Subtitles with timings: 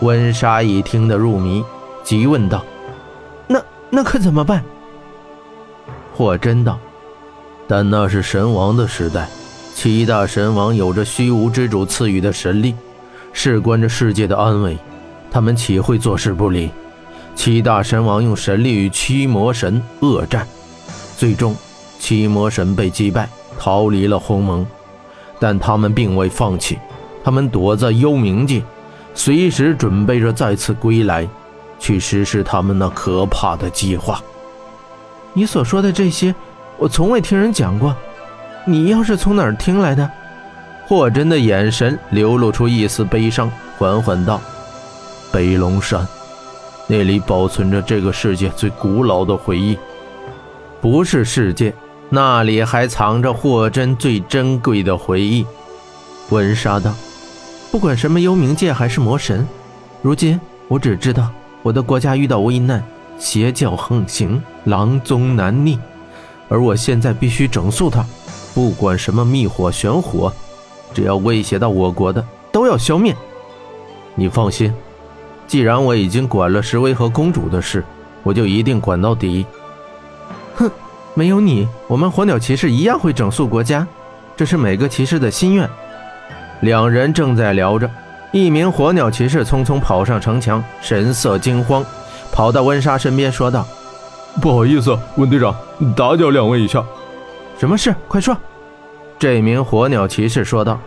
[0.00, 1.64] 温莎一听得入迷，
[2.02, 2.64] 急问道
[3.48, 4.62] ：“那那可怎么办？”
[6.14, 6.78] 霍真道
[7.68, 9.28] ：“但那是神王的时代，
[9.74, 12.74] 七大神王有着虚无之主赐予的神力，
[13.32, 14.76] 事关着世界的安危，
[15.30, 16.70] 他们岂会坐视不理？
[17.34, 20.46] 七大神王用神力与七魔神恶战，
[21.16, 21.54] 最终
[22.00, 23.28] 七魔神被击败，
[23.58, 24.66] 逃离了鸿蒙。
[25.38, 26.76] 但他们并未放弃，
[27.22, 28.60] 他们躲在幽冥界，
[29.18, 31.28] 随时准备着再次归来，
[31.80, 34.22] 去实施他们那可怕的计划。”
[35.34, 36.32] 你所说的这些，
[36.78, 37.94] 我从未听人讲过。
[38.64, 40.08] 你要是从哪儿听来的？
[40.86, 44.40] 霍真的眼神流露出一丝悲伤，缓缓道
[45.32, 46.06] ：“北龙山，
[46.86, 49.76] 那里保存着这个世界最古老的回忆。
[50.80, 51.74] 不是世界，
[52.08, 55.44] 那里还藏着霍真最珍贵的回忆。”
[56.30, 56.94] 温莎道
[57.70, 59.46] ：“不管什么幽冥界还是魔神，
[60.02, 61.30] 如今我只知道
[61.62, 62.82] 我的国家遇到危难。”
[63.18, 65.76] 邪教横行，狼宗难逆，
[66.48, 68.06] 而我现在必须整肃他。
[68.54, 70.32] 不管什么密火、玄火，
[70.94, 73.16] 只要威胁到我国的，都要消灭。
[74.14, 74.72] 你放心，
[75.48, 77.84] 既然我已经管了石威和公主的事，
[78.22, 79.44] 我就一定管到底。
[80.54, 80.70] 哼，
[81.14, 83.84] 没有你，我们火鸟骑士一样会整肃国家，
[84.36, 85.68] 这是每个骑士的心愿。
[86.60, 87.88] 两人正在聊着，
[88.32, 91.84] 一名火鸟骑士匆匆跑上城墙，神色惊慌。
[92.32, 93.66] 跑到温莎身边说道
[94.40, 95.54] ：“不好意思，温队长，
[95.96, 96.84] 打搅两位一下。
[97.58, 97.94] 什么事？
[98.06, 98.36] 快说。”
[99.18, 100.78] 这名火鸟骑士说道：“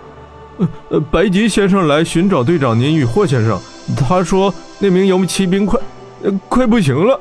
[0.89, 3.59] 呃，白吉先生来寻找队长您与霍先生，
[3.97, 5.79] 他说那名游骑兵快，
[6.47, 7.19] 快不行了。”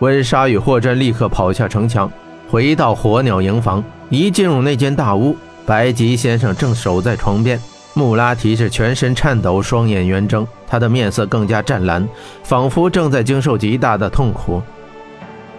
[0.00, 2.10] 温莎与霍真立刻跑下城墙，
[2.48, 3.82] 回到火鸟营房。
[4.10, 5.36] 一进入那间大屋，
[5.68, 7.60] 白吉先生正守在床边。
[7.92, 12.08] 穆拉提是全身颤抖，双眼圆睁，他的面色更加湛蓝，
[12.42, 14.62] 仿佛正在经受极大的痛苦。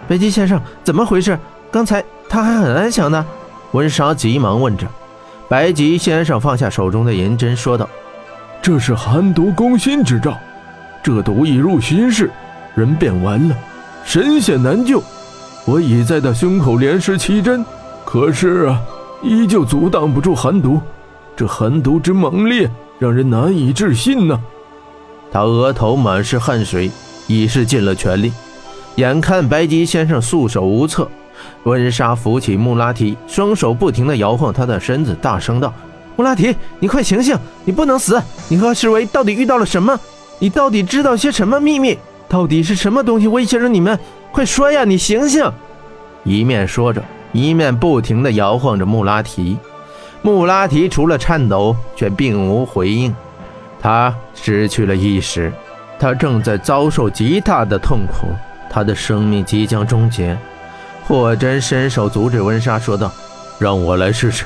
[0.08, 1.38] 白吉先生，怎么回事？
[1.70, 3.24] 刚才他还很安详呢。
[3.70, 4.84] 温莎急忙问着。
[5.48, 7.88] 白吉先生放下手中的银针，说道
[8.60, 10.36] ：“这是寒毒攻心之兆，
[11.04, 12.28] 这毒一入心室，
[12.74, 13.54] 人便完了，
[14.04, 15.00] 神仙难救。
[15.64, 17.64] 我已在他胸口连施七针，
[18.04, 18.80] 可是啊，
[19.22, 20.80] 依旧阻挡不住寒毒。”
[21.36, 24.38] 这寒毒之猛烈，让人难以置信呢。
[25.32, 26.90] 他额头满是汗水，
[27.26, 28.32] 已是尽了全力。
[28.96, 31.08] 眼看白吉先生束手无策，
[31.62, 35.72] 温莎扶起穆拉提，双手不停地摇晃他的身子，大声道
[36.16, 37.38] ：“穆拉提，你快醒醒！
[37.64, 38.20] 你不能死！
[38.48, 39.98] 你和施维到底遇到了什么？
[40.38, 41.96] 你到底知道些什么秘密？
[42.28, 43.98] 到底是什么东西威胁着你们？
[44.32, 44.84] 快说呀！
[44.84, 45.50] 你醒醒！”
[46.24, 49.56] 一面说着，一面不停地摇晃着穆拉提。
[50.22, 53.14] 穆拉提除了颤抖，却并无回应。
[53.80, 55.50] 他失去了意识，
[55.98, 58.28] 他正在遭受极大的痛苦，
[58.68, 60.36] 他的生命即将终结。
[61.06, 63.10] 霍真伸手阻止温莎，说道
[63.58, 64.44] ：“让我来试试。”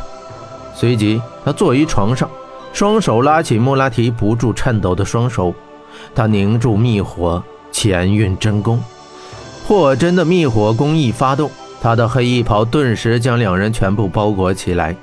[0.74, 2.30] 随即，他坐于床上，
[2.72, 5.52] 双手拉起穆拉提不住颤抖的双手，
[6.14, 8.80] 他凝住密火，潜运真功。
[9.66, 11.50] 霍真的密火功一发动，
[11.84, 14.96] 他的黑衣袍顿时将两人全部包裹起来。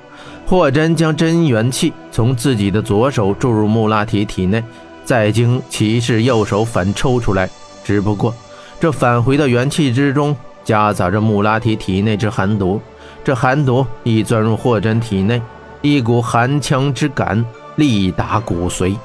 [0.47, 4.63] 霍真将真元气从自己的左手注入穆拉提体内，
[5.05, 7.47] 再经骑士右手反抽出来。
[7.83, 8.33] 只不过，
[8.79, 12.81] 这返回的元气之中夹杂着穆拉提体内之寒毒。
[13.23, 15.39] 这寒毒一钻入霍真体内，
[15.83, 18.95] 一股寒枪之感力达骨髓。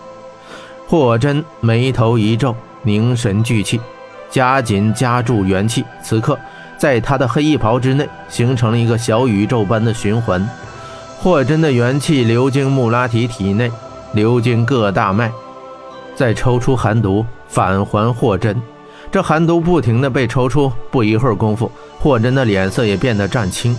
[0.89, 3.79] 霍真眉头一皱，凝神聚气，
[4.31, 5.85] 加紧加注元气。
[6.03, 6.39] 此刻，
[6.79, 10.49] 在他的黑衣袍之内形成了一个小宇宙般的循环。
[11.19, 13.71] 霍真的元气流经穆拉提体内，
[14.13, 15.31] 流经各大脉，
[16.15, 18.61] 再抽出寒毒返还霍真。
[19.11, 23.75] 这寒毒不停地被抽出，不一会儿功夫，霍真的脸色也变得湛青，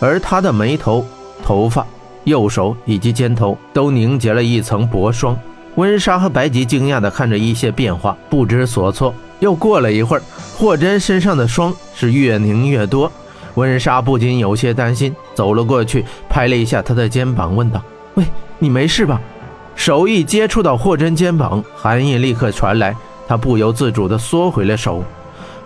[0.00, 1.04] 而他的眉头、
[1.42, 1.86] 头发、
[2.24, 5.36] 右手以及肩头都凝结了一层薄霜。
[5.76, 9.14] 温莎和白吉惊讶地看着一些变化，不知所措。
[9.40, 10.22] 又过了一会儿，
[10.62, 13.10] 霍真身上的霜是越凝越多。
[13.54, 17.82] 温莎不禁有些担心，走了过去，拍了一下他的肩膀，问道
[18.14, 18.24] ：“喂，
[18.60, 19.20] 你没事吧？”
[19.74, 22.94] 手一接触到霍真肩膀，寒意立刻传来，
[23.26, 25.02] 他不由自主地缩回了手。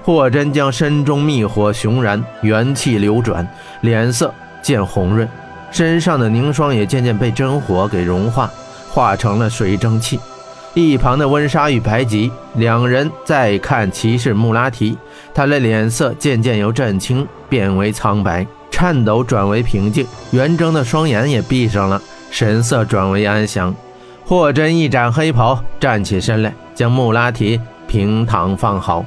[0.02, 3.46] 霍真将身中密火熊燃，元气流转，
[3.82, 4.32] 脸色
[4.62, 5.28] 渐红润，
[5.70, 8.50] 身上的凝霜也渐渐被真火给融化，
[8.90, 10.18] 化成了水蒸气。
[10.78, 14.94] 一旁的温莎与白吉两人再看骑士穆拉提，
[15.32, 23.74] 他的脸色渐渐由震青变为苍白，颤抖转为平静，圆睁的双眼也闭上了，神色转为安详。
[24.26, 27.58] 霍真一展黑袍，站起身来，将穆拉提
[27.88, 29.02] 平躺放好。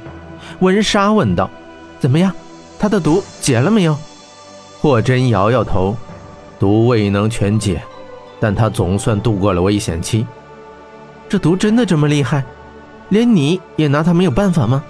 [0.62, 1.48] 温莎问道
[2.02, 2.34] ：“怎么样？
[2.80, 3.96] 他的毒解了没有？”
[4.82, 5.96] 霍真摇摇头
[6.58, 7.80] ：“毒未能全解，
[8.40, 10.26] 但他总算度过了危险期。
[11.30, 12.44] 这毒真的这么厉害？
[13.10, 14.84] 连你也拿他没有办法吗？”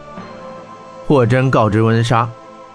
[1.06, 2.28] 霍真告知温莎：“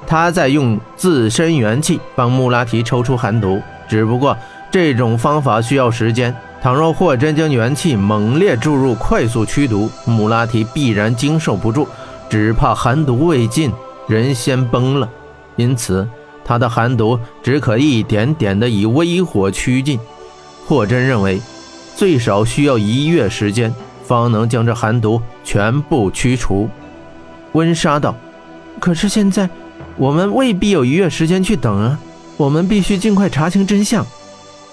[0.06, 4.36] 他在用自身元气帮穆拉提抽出寒毒，只不过
[4.70, 11.86] 这种方法需要时间。”倘若霍真将元气猛烈注入，快速驱毒，穆拉提必然经受不住，
[12.30, 13.70] 只怕寒毒未尽，
[14.08, 15.06] 人先崩了。
[15.56, 16.08] 因此，
[16.42, 20.00] 他的寒毒只可一点点的以微火驱尽。
[20.66, 21.38] 霍真认为，
[21.94, 23.72] 最少需要一月时间，
[24.04, 26.68] 方能将这寒毒全部驱除。
[27.52, 28.14] 温莎道
[28.80, 29.48] ：“可是现在，
[29.96, 31.98] 我们未必有一月时间去等啊！
[32.36, 34.04] 我们必须尽快查清真相。”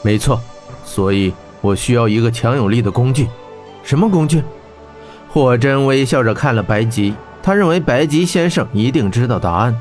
[0.04, 0.42] 没错，
[0.86, 1.34] 所以。
[1.64, 3.28] 我需要一个强有力的工具，
[3.84, 4.44] 什么工具？
[5.30, 7.14] 霍真微笑着看了白吉，
[7.44, 9.80] 他认为白吉先生一定知道答案。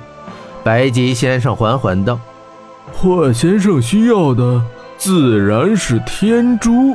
[0.62, 2.20] 白吉先生缓缓道
[2.92, 4.62] ：“霍先生需要的
[4.98, 6.94] 自然是天珠。”